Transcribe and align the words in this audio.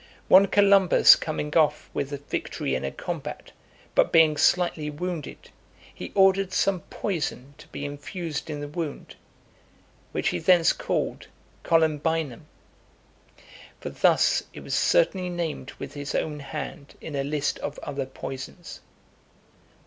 One 0.29 0.47
Columbus 0.47 1.15
coming 1.15 1.55
off 1.55 1.87
with 1.93 2.09
victory 2.27 2.73
in 2.73 2.83
a 2.83 2.89
combat, 2.89 3.51
but 3.93 4.11
being 4.11 4.35
slightly 4.35 4.89
wounded, 4.89 5.51
he 5.93 6.11
ordered 6.15 6.51
some 6.53 6.79
poison 6.89 7.53
to 7.59 7.67
be 7.67 7.85
infused 7.85 8.49
in 8.49 8.61
the 8.61 8.67
wound, 8.67 9.13
which 10.11 10.29
he 10.29 10.39
thence 10.39 10.73
called 10.73 11.27
Columbinum. 11.63 12.47
For 13.79 13.91
thus 13.91 14.41
it 14.53 14.61
was 14.61 14.73
certainly 14.73 15.29
named 15.29 15.73
with 15.77 15.93
his 15.93 16.15
own 16.15 16.39
hand 16.39 16.95
in 16.99 17.15
a 17.15 17.23
list 17.23 17.59
of 17.59 17.77
other 17.83 18.07
poisons. 18.07 18.79